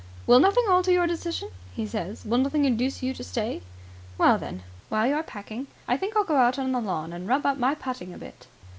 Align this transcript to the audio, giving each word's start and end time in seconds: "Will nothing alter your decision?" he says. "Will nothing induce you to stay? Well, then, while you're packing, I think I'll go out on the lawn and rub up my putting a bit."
"Will 0.25 0.39
nothing 0.39 0.65
alter 0.67 0.89
your 0.91 1.05
decision?" 1.05 1.51
he 1.75 1.85
says. 1.85 2.25
"Will 2.25 2.39
nothing 2.39 2.65
induce 2.65 3.03
you 3.03 3.13
to 3.13 3.23
stay? 3.23 3.61
Well, 4.17 4.39
then, 4.39 4.63
while 4.89 5.05
you're 5.05 5.21
packing, 5.21 5.67
I 5.87 5.95
think 5.95 6.15
I'll 6.15 6.23
go 6.23 6.37
out 6.37 6.57
on 6.57 6.71
the 6.71 6.81
lawn 6.81 7.13
and 7.13 7.27
rub 7.27 7.45
up 7.45 7.59
my 7.59 7.75
putting 7.75 8.11
a 8.11 8.17
bit." 8.17 8.47